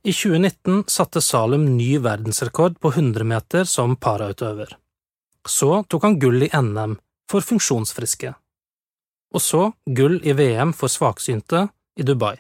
I 0.05 0.13
2019 0.13 0.85
satte 0.93 1.23
Salum 1.25 1.65
ny 1.79 1.95
verdensrekord 2.05 2.77
på 2.83 2.93
100 2.93 3.25
meter 3.25 3.69
som 3.69 3.97
parautøver. 3.97 4.75
Så 5.49 5.83
tok 5.89 6.05
han 6.05 6.19
gull 6.21 6.45
i 6.45 6.51
NM 6.53 6.99
for 7.31 7.45
funksjonsfriske. 7.45 8.35
Og 9.35 9.43
så 9.43 9.69
gull 9.85 10.21
i 10.23 10.33
VM 10.33 10.73
for 10.77 10.93
svaksynte 10.93 11.67
i 11.99 12.07
Dubai. 12.07 12.37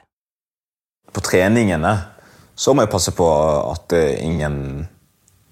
På 1.12 1.22
treningene 1.22 1.94
så 2.54 2.74
må 2.74 2.84
jeg 2.84 2.92
passe 2.92 3.14
på 3.18 3.26
at 3.72 3.94
ingen 4.22 4.58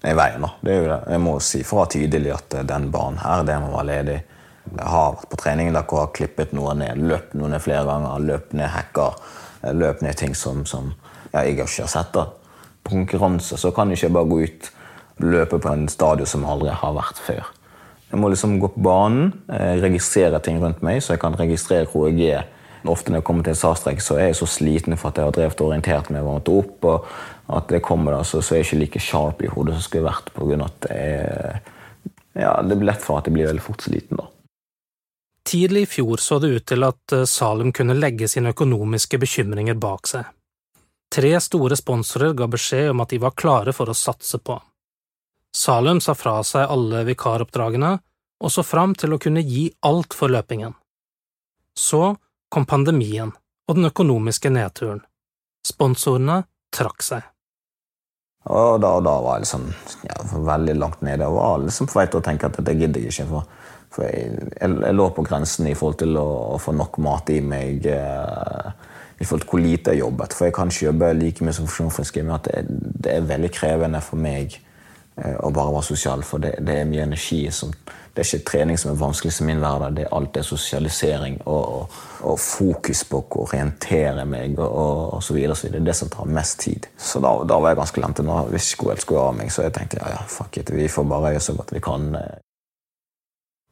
er 0.03 0.13
i 0.13 0.17
veien. 0.17 0.45
Jeg 0.63 1.19
må 1.23 1.37
si 1.43 1.63
fra 1.67 1.85
tydelig 1.91 2.31
at 2.35 2.55
den 2.67 2.89
banen 2.91 3.19
her, 3.23 3.43
det 3.47 3.57
må 3.59 3.73
være 3.75 3.89
ledig. 3.91 4.19
Jeg 4.71 4.87
har 4.87 5.17
vært 5.17 5.29
på 5.31 5.39
trening 5.41 5.73
der 5.73 5.83
jeg 5.83 5.99
har 5.99 6.13
klippet 6.15 6.53
noe 6.55 6.75
ned, 6.79 7.01
løpt 7.11 7.35
noe 7.35 7.51
ned 7.51 7.63
flere 7.63 7.83
ganger, 7.87 8.23
løpt 8.23 8.55
ned 8.55 8.71
hekker, 8.71 9.19
løpt 9.75 10.05
ned 10.05 10.15
ting 10.19 10.35
som, 10.35 10.63
som 10.65 10.93
ja, 11.33 11.43
jeg 11.43 11.57
ikke 11.57 11.67
har 11.83 11.91
sett. 11.91 12.13
da. 12.15 12.29
På 12.83 12.95
konkurranse 12.95 13.59
så 13.59 13.71
kan 13.75 13.91
jeg 13.91 13.99
ikke 13.99 14.15
bare 14.15 14.31
gå 14.31 14.39
ut 14.47 14.71
løpe 15.23 15.59
på 15.59 15.71
en 15.71 15.89
stadion 15.91 16.29
som 16.29 16.47
aldri 16.47 16.71
har 16.71 16.95
vært 16.95 17.19
før. 17.21 17.51
Jeg 18.13 18.21
må 18.21 18.29
liksom 18.29 18.59
gå 18.61 18.69
på 18.75 18.83
banen, 18.85 19.31
eh, 19.49 19.79
registrere 19.81 20.39
ting 20.45 20.59
rundt 20.61 20.83
meg, 20.85 21.01
så 21.01 21.15
jeg 21.15 21.23
kan 21.23 21.35
registrere 21.37 21.89
hvor 21.89 22.11
jeg 22.11 22.37
er 22.37 22.49
ofte 22.89 23.09
når 23.09 23.21
jeg 23.21 23.25
kommer 23.25 23.45
til 23.45 23.55
en 23.55 23.57
startstrek, 23.57 24.01
så 24.03 24.17
er 24.19 24.27
jeg 24.29 24.37
så 24.37 24.47
sliten 24.49 24.97
for 24.99 25.09
at 25.09 25.17
jeg 25.17 25.29
har 25.29 25.35
drevet 25.35 25.61
og 25.63 25.69
orientert 25.71 26.11
meg 26.13 26.27
og 26.27 26.51
opp. 26.51 26.85
og 26.85 27.07
at 27.53 27.71
jeg 27.71 27.83
kommer 27.83 28.15
da, 28.15 28.23
så, 28.23 28.41
så 28.41 28.55
er 28.55 28.61
jeg 28.61 28.67
ikke 28.67 28.79
like 28.79 28.99
sharp 29.03 29.41
i 29.43 29.49
hodet 29.51 29.75
som 29.75 29.83
skulle 29.83 30.07
vært 30.07 30.29
av 30.35 30.53
at 30.63 30.85
jeg, 30.89 31.59
ja, 32.39 32.53
det 32.63 32.77
blir 32.77 32.87
lett 32.87 33.03
for 33.03 33.19
at 33.19 33.27
jeg 33.27 33.35
blir 33.35 33.49
veldig 33.49 33.63
fort 33.63 33.83
sliten. 33.83 34.17
da. 34.21 34.29
Tidlig 35.43 35.83
i 35.83 35.89
fjor 35.91 36.21
så 36.23 36.39
det 36.39 36.53
ut 36.53 36.65
til 36.65 36.87
at 36.87 37.13
eh, 37.13 37.25
Salum 37.29 37.73
kunne 37.75 37.97
legge 37.97 38.29
sine 38.31 38.53
økonomiske 38.55 39.19
bekymringer 39.19 39.75
bak 39.75 40.07
seg. 40.07 40.29
Tre 41.13 41.33
store 41.43 41.77
sponsorer 41.77 42.33
ga 42.33 42.47
beskjed 42.49 42.93
om 42.93 43.03
at 43.03 43.11
de 43.11 43.19
var 43.21 43.35
klare 43.37 43.73
for 43.75 43.91
å 43.91 43.97
satse 43.97 44.39
på 44.39 44.55
ham. 44.55 44.69
Salum 45.55 46.01
sa 46.01 46.15
fra 46.17 46.39
seg 46.47 46.69
alle 46.69 47.03
vikaroppdragene 47.05 47.97
og 48.43 48.51
så 48.51 48.63
fram 48.65 48.95
til 48.99 49.15
å 49.15 49.19
kunne 49.21 49.43
gi 49.45 49.67
alt 49.87 50.15
for 50.17 50.33
løpingen. 50.33 50.73
Så 51.77 52.15
kom 52.51 52.65
pandemien 52.69 53.31
og 53.69 53.77
den 53.77 53.87
økonomiske 53.87 54.51
nedturen. 54.53 55.03
Sponsorene 55.63 56.43
trakk 56.73 57.05
seg. 57.05 57.29
Og 58.51 58.81
da, 58.83 58.97
da 58.99 59.13
var 59.23 59.37
jeg 59.37 59.45
liksom 59.45 59.69
ja, 60.03 60.17
veldig 60.33 60.73
langt 60.75 61.03
nede 61.05 61.29
og 61.29 61.37
var 61.37 61.61
liksom 61.63 61.87
på 61.87 62.01
vei 62.01 62.09
til 62.11 62.19
å 62.19 62.25
tenke 62.25 62.49
at 62.49 62.57
dette 62.59 62.75
gidder 62.75 63.05
jeg 63.05 63.13
ikke. 63.13 63.29
For, 63.29 63.69
for 63.93 64.07
jeg, 64.09 64.33
jeg, 64.57 64.73
jeg, 64.73 64.97
lå 64.97 65.07
på 65.15 65.23
grensen 65.29 65.69
i 65.69 65.77
forhold 65.79 66.01
til 66.01 66.19
å, 66.19 66.27
å 66.57 66.59
få 66.59 66.75
nok 66.75 66.99
mat 67.05 67.31
i 67.31 67.39
meg. 67.45 67.87
Eh, 67.87 68.91
I 69.23 69.29
forhold 69.29 69.45
til 69.45 69.53
hvor 69.53 69.63
lite 69.63 69.95
jeg 69.95 70.03
jobbet. 70.03 70.35
For 70.35 70.49
jeg 70.49 70.57
kan 70.57 70.73
ikke 70.73 70.89
jobbe 70.89 71.13
like 71.21 71.47
mye 71.47 71.55
som 71.55 71.69
funksjonsfrisk, 71.69 72.19
men 72.25 72.35
at 72.35 72.51
det, 72.51 72.65
det, 72.67 73.15
er 73.15 73.31
veldig 73.31 73.53
krevende 73.55 74.03
for 74.03 74.19
meg 74.19 74.59
å 75.15 75.51
bare 75.53 75.73
være 75.73 75.89
sosial. 75.91 76.23
For 76.25 76.41
det, 76.41 76.55
det 76.65 76.79
er 76.81 76.89
mye 76.89 77.05
energi 77.05 77.45
som 77.53 77.73
det 78.13 78.21
er 78.21 78.27
ikke 78.27 78.45
trening 78.51 78.77
som 78.77 78.91
er 78.91 78.97
vanskeligst 78.99 79.41
i 79.41 79.45
min 79.47 79.61
hverdag, 79.61 79.95
det 79.97 80.03
er 80.05 80.11
alt 80.13 80.35
det 80.35 80.43
sosialisering 80.45 81.39
og, 81.49 81.63
og, 81.63 81.95
og, 82.29 82.35
fokus 82.37 83.01
på 83.09 83.23
å 83.23 83.39
orientere 83.47 84.25
meg 84.29 84.59
og, 84.61 85.15
og, 85.15 85.23
så 85.25 85.33
videre. 85.33 85.57
Det 85.57 85.79
er 85.79 85.87
det 85.87 85.95
som 85.97 86.11
tar 86.13 86.29
mest 86.29 86.59
tid. 86.61 86.85
Så 86.93 87.23
da, 87.25 87.31
da 87.49 87.57
var 87.57 87.73
jeg 87.73 87.79
ganske 87.81 88.03
lente 88.03 88.25
nå. 88.27 88.37
Hvis 88.53 88.69
ikke 88.75 88.99
skulle 89.01 89.25
av 89.31 89.39
meg, 89.39 89.49
så 89.49 89.65
jeg 89.65 89.73
tenkte 89.79 89.97
ja, 89.97 90.11
ja, 90.13 90.21
fuck 90.29 90.61
it, 90.61 90.69
vi 90.69 90.85
får 90.85 91.09
bare 91.09 91.33
gjøre 91.33 91.47
så 91.47 91.57
godt 91.57 91.73
vi 91.73 91.81
kan. 91.89 92.11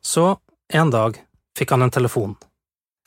Så 0.01 0.25
en 0.73 0.89
dag 0.89 1.21
fikk 1.57 1.75
han 1.75 1.85
en 1.85 1.93
telefon. 1.93 2.33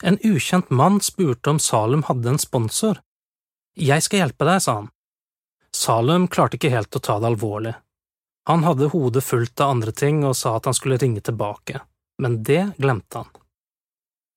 En 0.03 0.19
ukjent 0.23 0.71
mann 0.71 1.01
spurte 1.03 1.51
om 1.51 1.59
Salum 1.59 2.07
hadde 2.07 2.31
en 2.31 2.39
sponsor. 2.39 3.03
Jeg 3.75 4.07
skal 4.07 4.23
hjelpe 4.23 4.47
deg, 4.47 4.63
sa 4.63 4.79
han. 4.79 4.91
Salum 5.75 6.29
klarte 6.31 6.55
ikke 6.55 6.71
helt 6.71 6.95
å 6.95 7.03
ta 7.03 7.19
det 7.19 7.33
alvorlig. 7.33 7.75
Han 8.49 8.63
hadde 8.63 8.91
hodet 8.93 9.23
fullt 9.23 9.61
av 9.61 9.75
andre 9.75 9.91
ting 9.91 10.21
og 10.25 10.35
sa 10.37 10.55
at 10.57 10.69
han 10.69 10.77
skulle 10.77 10.99
ringe 11.01 11.21
tilbake, 11.25 11.81
men 12.21 12.43
det 12.45 12.75
glemte 12.77 13.23
han. 13.23 13.31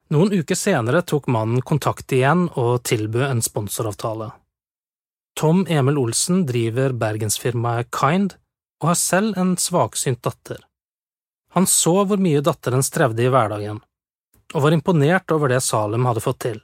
Noen 0.08 0.32
uker 0.32 0.56
senere 0.56 1.02
tok 1.04 1.26
mannen 1.28 1.60
kontakt 1.60 2.12
igjen 2.16 2.46
og 2.56 2.82
tilbød 2.88 3.26
en 3.26 3.42
sponsoravtale. 3.44 4.30
Tom 5.36 5.66
Emil 5.68 6.00
Olsen 6.00 6.46
driver 6.48 6.96
bergensfirmaet 6.96 7.90
Kind 7.92 8.32
og 8.80 8.94
har 8.94 8.98
selv 8.98 9.36
en 9.38 9.52
svaksynt 9.60 10.22
datter. 10.24 10.64
Han 11.52 11.68
så 11.68 12.00
hvor 12.08 12.20
mye 12.22 12.40
datteren 12.44 12.82
strevde 12.82 13.26
i 13.26 13.30
hverdagen, 13.32 13.82
og 14.54 14.64
var 14.64 14.72
imponert 14.72 15.30
over 15.36 15.52
det 15.52 15.60
Salem 15.64 16.08
hadde 16.08 16.24
fått 16.24 16.40
til. 16.46 16.58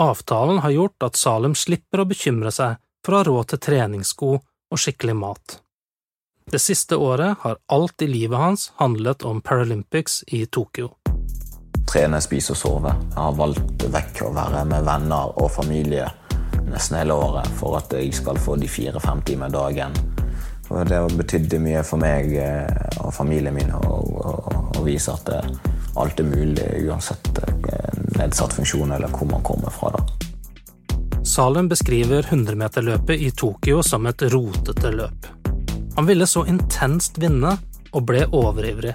Avtalen 0.00 0.62
har 0.64 0.72
gjort 0.72 1.04
at 1.04 1.20
Salem 1.20 1.54
slipper 1.58 2.02
å 2.02 2.08
bekymre 2.08 2.52
seg 2.54 2.78
for 3.04 3.12
å 3.12 3.20
ha 3.20 3.28
råd 3.28 3.52
til 3.52 3.62
treningssko 3.68 4.30
og 4.40 4.80
skikkelig 4.80 5.16
mat. 5.20 5.60
Det 6.50 6.58
siste 6.58 6.96
året 6.96 7.36
har 7.40 7.56
alt 7.66 8.02
i 8.02 8.06
livet 8.06 8.38
hans 8.38 8.72
handlet 8.76 9.22
om 9.22 9.40
Paralympics 9.40 10.24
i 10.26 10.46
Tokyo. 10.46 10.88
Trene, 11.92 12.18
spise 12.20 12.56
og 12.56 12.58
sove. 12.58 12.94
Jeg 13.04 13.18
har 13.22 13.36
valgt 13.38 13.84
vekk 13.86 14.22
å 14.26 14.32
være 14.34 14.64
med 14.66 14.82
venner 14.88 15.30
og 15.38 15.46
familie 15.54 16.08
nesten 16.66 16.98
hele 16.98 17.14
året 17.14 17.46
for 17.54 17.78
at 17.78 17.94
jeg 17.94 18.10
skal 18.18 18.38
få 18.38 18.58
de 18.58 18.66
fire-fem 18.66 19.22
timene 19.26 19.54
dagen. 19.54 19.94
Og 20.74 20.90
det 20.90 21.00
betydde 21.22 21.62
mye 21.62 21.86
for 21.86 22.02
meg 22.02 22.34
eh, 22.34 22.66
og 22.98 23.14
familien 23.14 23.54
min 23.54 23.70
å 23.70 24.82
vise 24.82 25.14
at 25.14 25.30
eh, 25.30 25.54
alt 26.02 26.18
er 26.18 26.30
mulig 26.34 26.68
uansett 26.82 27.30
eh, 27.46 27.98
nedsatt 28.18 28.58
funksjon 28.58 28.90
eller 28.98 29.10
hvor 29.14 29.30
man 29.30 29.46
kommer 29.46 29.70
fra. 29.70 29.94
da. 29.94 30.02
Salum 31.22 31.70
beskriver 31.70 32.26
100-meterløpet 32.26 33.22
i 33.22 33.30
Tokyo 33.30 33.84
som 33.86 34.10
et 34.10 34.32
rotete 34.34 34.98
løp. 34.98 35.36
Han 36.00 36.06
ville 36.06 36.26
så 36.26 36.46
intenst 36.48 37.18
vinne 37.20 37.50
og 37.92 38.06
ble 38.08 38.22
overivrig. 38.32 38.94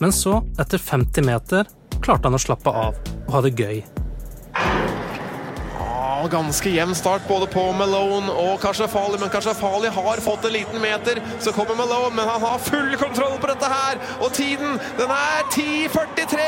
Men 0.00 0.14
så, 0.16 0.38
etter 0.56 0.80
50 0.80 1.26
meter, 1.28 1.68
klarte 2.00 2.30
han 2.30 2.38
å 2.38 2.40
slappe 2.40 2.72
av 2.72 2.96
og 3.26 3.34
ha 3.34 3.42
det 3.44 3.50
gøy 3.60 3.82
ganske 6.26 6.70
jevn 6.70 6.94
start 6.94 7.22
både 7.28 7.46
på 7.46 7.62
Malone 7.72 8.32
og 8.32 8.60
Kashafali, 8.62 9.18
men 9.20 9.30
Kashafali 9.30 9.88
har 9.94 10.22
fått 10.24 10.44
en 10.44 10.52
liten 10.52 10.80
meter. 10.82 11.20
Så 11.40 11.52
kommer 11.52 11.74
Malone, 11.78 12.14
men 12.16 12.28
han 12.28 12.42
har 12.42 12.58
full 12.58 12.96
kontroll 12.96 13.38
på 13.38 13.46
dette 13.46 13.70
her. 13.70 14.00
Og 14.20 14.32
tiden, 14.32 14.80
den 14.98 15.12
er 15.14 15.46
10.43! 15.54 16.40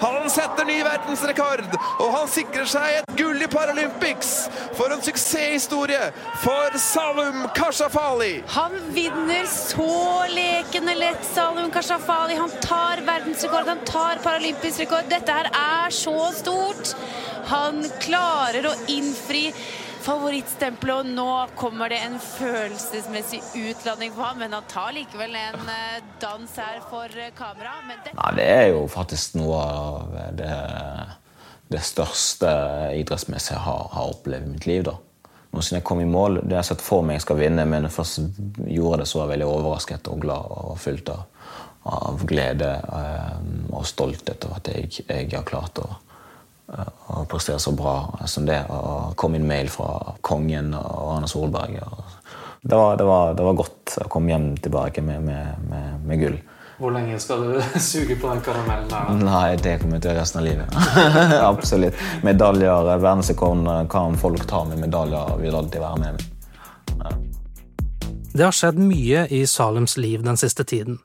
Han 0.00 0.30
setter 0.30 0.64
ny 0.68 0.78
verdensrekord, 0.84 1.76
og 1.98 2.14
han 2.14 2.30
sikrer 2.30 2.68
seg 2.70 3.00
et 3.00 3.12
gull 3.18 3.42
i 3.42 3.50
Paralympics. 3.52 4.32
For 4.78 4.92
en 4.92 5.04
suksesshistorie 5.04 6.10
for 6.44 6.78
Salum 6.80 7.46
Kashafali. 7.56 8.42
Han 8.56 8.76
vinner 8.96 9.46
så 9.50 10.24
lekende 10.32 10.96
lett, 10.98 11.24
Salum 11.34 11.70
Kashafali. 11.74 12.38
Han 12.40 12.52
tar 12.64 13.04
verdensrekord, 13.06 13.68
han 13.68 13.84
tar 13.88 14.24
paralympisk 14.24 14.86
rekord. 14.86 15.08
Dette 15.10 15.32
her 15.32 15.50
er 15.52 15.94
så 15.94 16.30
stort. 16.36 16.96
Han 17.46 17.84
klarer 18.02 18.66
å 18.66 18.74
innfri 18.92 19.50
favorittstempelet, 20.06 21.02
og 21.02 21.14
nå 21.16 21.30
kommer 21.58 21.90
det 21.90 21.98
en 22.04 22.18
følelsesmessig 22.22 23.40
utladning 23.58 24.14
på 24.14 24.22
ham. 24.22 24.40
Men 24.42 24.54
han 24.56 24.68
tar 24.70 24.94
likevel 24.96 25.34
en 25.40 25.72
eh, 25.72 25.98
dans 26.22 26.58
her 26.60 26.80
for 26.90 27.10
eh, 27.10 27.32
kamera. 27.36 27.74
Det... 28.04 28.14
Nei, 28.14 28.32
det 28.38 28.46
er 28.52 28.66
jo 28.74 28.84
faktisk 28.92 29.38
noe 29.40 29.62
av 29.62 30.14
det, 30.38 30.52
det 31.74 31.82
største 31.86 32.52
idrettsmessige 32.98 33.56
jeg 33.56 33.66
har, 33.66 33.90
har, 33.96 34.14
opplevd 34.14 34.46
i 34.46 34.54
mitt 34.54 34.70
liv. 34.70 34.86
da. 34.86 34.96
Siden 35.56 35.80
jeg 35.80 35.86
kom 35.88 36.02
i 36.04 36.08
mål, 36.08 36.42
Det 36.42 36.52
har 36.52 36.60
jeg 36.60 36.74
sett 36.74 36.84
for 36.84 37.06
meg 37.06 37.16
jeg 37.16 37.26
skal 37.26 37.40
vinne, 37.40 37.64
men 37.64 37.88
først 37.88 38.20
gjorde 38.68 39.02
det 39.02 39.08
så 39.08 39.22
var 39.22 39.26
jeg 39.26 39.36
veldig 39.36 39.52
overrasket 39.54 40.10
og 40.12 40.20
glad 40.20 40.50
og 40.52 40.74
fylt 40.82 41.08
av, 41.14 41.22
av 41.88 42.26
glede 42.28 42.74
eh, 42.84 43.38
og 43.72 43.86
stolthet 43.88 44.44
over 44.44 44.60
at 44.60 44.68
jeg, 44.74 45.06
jeg 45.06 45.32
har 45.32 45.48
klart 45.48 45.80
å 45.80 45.94
å 46.66 47.24
prestere 47.30 47.58
så 47.62 47.72
bra 47.76 47.96
som 48.26 48.46
det. 48.46 48.58
Og 48.72 49.14
kom 49.18 49.36
inn 49.38 49.46
mail 49.46 49.70
fra 49.70 50.16
kongen 50.20 50.74
og 50.74 51.16
Anna 51.16 51.30
Solberg. 51.30 51.78
Det 52.66 52.76
var, 52.76 52.96
det, 52.98 53.04
var, 53.06 53.34
det 53.38 53.46
var, 53.46 53.54
godt 53.54 53.96
å 54.02 54.08
komme 54.10 54.32
hjem 54.32 54.46
tilbake 54.58 55.02
med, 55.02 55.22
med, 55.22 55.66
med, 55.70 56.00
med, 56.02 56.18
gull. 56.20 56.38
Hvor 56.80 56.92
lenge 56.92 57.18
skal 57.22 57.44
du 57.46 57.60
suge 57.90 58.16
på 58.18 58.32
den 58.32 58.42
karamellen? 58.44 58.90
der? 58.90 59.22
Nei, 59.22 59.56
Det 59.62 59.78
kommer 59.84 60.02
til 60.02 60.18
resten 60.18 60.42
av 60.42 60.48
livet. 60.48 60.74
Absolutt. 61.52 62.02
Medaljer, 62.26 62.90
verdensrekord 62.96 63.70
kan 63.92 64.18
folk 64.18 64.42
tar 64.50 64.66
med 64.72 64.82
medaljer, 64.82 65.36
vil 65.40 65.54
alltid 65.56 65.84
være 65.84 66.02
med. 66.02 66.26
Ja. 66.96 67.14
Det 68.36 68.44
har 68.44 68.52
skjedd 68.52 68.76
mye 68.82 69.22
i 69.32 69.46
Salems 69.48 69.94
liv 69.96 70.26
den 70.26 70.36
siste 70.36 70.66
tiden. 70.68 70.98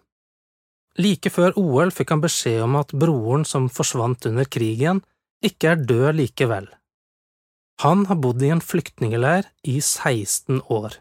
Like 1.00 1.30
før 1.32 1.54
OL 1.56 1.94
fikk 1.96 2.10
han 2.12 2.24
beskjed 2.24 2.66
om 2.66 2.76
at 2.82 2.92
broren 2.92 3.46
som 3.48 3.70
forsvant 3.72 4.26
under 4.28 4.50
krigen, 4.52 5.00
ikke 5.46 5.74
er 5.74 5.86
død 5.90 6.16
likevel. 6.20 6.68
Han 7.82 8.06
har 8.06 8.20
bodd 8.22 8.44
i 8.46 8.52
en 8.54 8.62
flyktningeleir 8.62 9.48
i 9.66 9.80
16 9.82 10.62
år. 10.70 11.00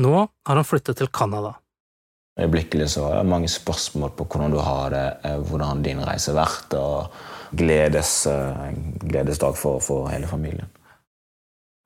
Nå 0.00 0.14
har 0.48 0.56
han 0.56 0.64
flyttet 0.64 0.96
til 1.02 1.10
Canada. 1.12 1.58
Øyeblikkelig 2.40 2.88
så 2.94 3.10
er 3.10 3.18
det 3.20 3.28
mange 3.28 3.48
spørsmål 3.52 4.14
på 4.16 4.24
hvordan 4.24 4.54
du 4.54 4.60
har 4.64 4.90
det, 4.90 5.08
eh, 5.24 5.36
hvordan 5.36 5.82
din 5.84 6.00
reise 6.00 6.32
har 6.32 6.46
vært, 6.46 6.74
og 6.80 7.12
gledes, 7.52 8.26
eh, 8.26 8.72
gledesdag 9.04 9.56
for, 9.56 9.80
for 9.80 10.08
hele 10.08 10.26
familien. 10.26 10.70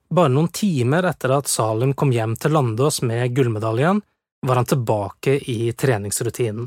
Bare 0.07 0.31
noen 0.31 0.53
timer 0.55 1.09
etter 1.11 1.35
at 1.35 1.51
Salem 1.51 1.95
kom 1.99 2.13
hjem 2.15 2.37
til 2.39 2.55
Landås 2.55 3.03
med 3.03 3.35
gullmedaljen, 3.35 4.03
var 4.47 4.61
han 4.61 4.71
tilbake 4.71 5.41
i 5.51 5.73
treningsrutinen. 5.73 6.67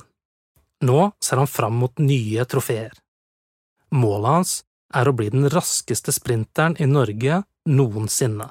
Nå 0.84 1.12
ser 1.24 1.38
han 1.38 1.48
fram 1.48 1.80
mot 1.80 2.00
nye 2.04 2.44
trofeer. 2.46 2.92
Målet 3.96 4.30
hans 4.30 4.64
er 4.96 5.10
å 5.10 5.16
bli 5.16 5.30
den 5.34 5.50
raskeste 5.52 6.14
sprinteren 6.16 6.78
i 6.80 6.88
Norge 6.90 7.44
noensinne. 7.70 8.50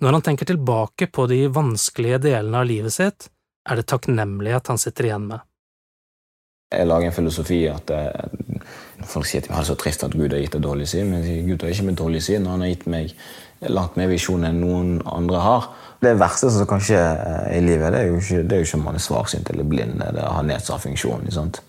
Når 0.00 0.16
han 0.16 0.24
tenker 0.24 0.48
tilbake 0.48 1.10
på 1.12 1.26
de 1.28 1.44
vanskelige 1.52 2.22
delene 2.24 2.62
av 2.62 2.68
livet 2.68 2.94
sitt, 2.94 3.28
er 3.68 3.76
det 3.76 3.88
takknemlighet 3.92 4.72
han 4.72 4.80
sitter 4.80 5.10
igjen 5.10 5.26
med. 5.28 5.44
Jeg 6.70 6.86
lager 6.86 7.10
en 7.10 7.16
filosofi 7.16 7.64
at 7.68 7.90
eh, 7.90 8.30
Folk 9.10 9.24
sier 9.26 9.40
at 9.40 9.48
vi 9.48 9.54
har 9.56 9.64
det 9.64 9.70
så 9.70 9.76
trist 9.80 10.02
at 10.04 10.12
Gud 10.12 10.34
har 10.34 10.42
gitt 10.42 10.54
et 10.58 10.62
dårlig 10.62 10.86
syn, 10.90 11.08
men 11.08 11.24
Gud 11.46 11.62
har 11.64 11.72
ikke 11.72 11.86
mitt 11.88 11.98
dårlig 11.98 12.20
syn, 12.22 12.44
og 12.44 12.52
han 12.52 12.64
har 12.66 12.68
gitt 12.68 12.84
meg 12.92 13.14
langt 13.72 13.96
mer 13.96 14.10
visjon 14.10 14.44
enn 14.44 14.60
noen 14.60 14.90
andre 15.08 15.40
har. 15.40 15.68
Det 16.04 16.12
verste 16.20 16.50
som 16.52 16.68
kan 16.68 16.84
skje 16.84 17.00
i 17.56 17.62
livet, 17.64 17.94
det 17.94 18.02
er 18.02 18.10
jo 18.10 18.20
ikke, 18.20 18.42
det 18.44 18.56
er 18.56 18.60
jo 18.60 18.68
ikke 18.68 18.78
om 18.78 18.86
man 18.90 19.00
er 19.00 19.04
svarsynt 19.04 19.50
eller 19.52 19.68
blind 19.72 20.04
eller 20.04 20.28
har 20.36 20.46
nedsatt 20.46 20.84
funksjon. 20.84 21.24
Sant? 21.32 21.62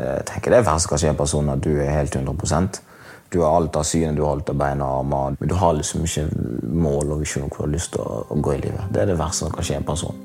Jeg 0.00 0.20
eh, 0.20 0.22
tenker 0.28 0.54
Det 0.54 0.60
er 0.62 0.68
verst 0.68 0.88
kanskje 0.88 1.12
en 1.12 1.18
person 1.18 1.52
at 1.52 1.60
du 1.64 1.74
er 1.76 1.92
helt 1.92 2.16
100% 2.16 2.80
Du 3.30 3.42
har 3.42 3.54
alt 3.54 3.76
av 3.76 3.84
synet, 3.86 4.16
du 4.16 4.24
har 4.24 4.38
alt 4.38 4.50
av 4.50 4.58
bein 4.58 4.80
og 4.82 5.04
armer, 5.04 5.36
men 5.38 5.50
du 5.50 5.54
har 5.54 5.76
liksom 5.76 6.02
ikke 6.06 6.24
mål 6.66 7.12
og 7.14 7.20
visjon 7.20 7.46
hvor 7.46 7.62
du 7.62 7.68
har 7.68 7.74
lyst 7.76 7.92
til 7.94 8.02
å, 8.02 8.24
gå 8.34 8.56
i 8.56 8.62
livet. 8.64 8.88
Det 8.90 9.04
er 9.04 9.12
det 9.12 9.20
verste 9.20 9.44
som 9.44 9.52
kan 9.54 9.68
skje 9.68 9.76
en 9.78 9.86
person. 9.86 10.18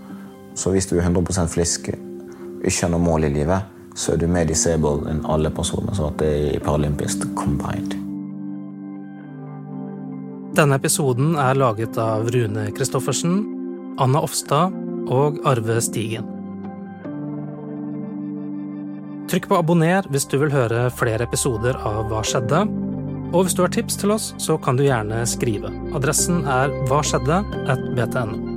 Så 0.57 0.73
hvis 0.73 0.89
du 0.89 0.95
er 0.97 1.05
100 1.05 1.45
frisk, 1.53 1.91
ikke 1.91 2.79
har 2.81 2.91
noe 2.95 3.05
mål 3.05 3.27
i 3.27 3.31
livet, 3.35 3.69
så 3.93 4.15
er 4.15 4.23
du 4.23 4.25
mer 4.25 4.49
disabled 4.49 5.05
enn 5.11 5.21
alle 5.29 5.53
personer. 5.53 5.93
At 5.93 6.17
det 6.17 6.31
er 6.55 6.65
Paralympics 6.65 7.19
combined. 7.37 7.93
Denne 10.57 10.79
episoden 10.81 11.35
er 11.37 11.61
laget 11.61 11.99
av 12.01 12.31
Rune 12.33 12.71
Christoffersen, 12.73 13.41
Anna 14.01 14.25
Offstad 14.25 14.73
og 15.13 15.43
Arve 15.45 15.77
Stigen. 15.83 16.34
Trykk 19.35 19.49
på 19.51 19.57
abonner 19.59 20.05
hvis 20.15 20.23
du 20.31 20.37
vil 20.39 20.53
høre 20.53 20.85
flere 20.95 21.25
episoder 21.27 21.75
av 21.83 22.05
Hva 22.07 22.21
skjedde? 22.23 22.61
Og 23.35 23.43
hvis 23.43 23.57
du 23.57 23.65
har 23.65 23.73
tips 23.75 23.99
til 23.99 24.15
oss, 24.15 24.29
så 24.39 24.55
kan 24.55 24.79
du 24.79 24.85
gjerne 24.85 25.25
skrive. 25.27 25.73
Adressen 25.91 26.45
er 26.47 26.71
hva 26.87 27.03
skjedde 27.03 27.43
at. 27.67 28.54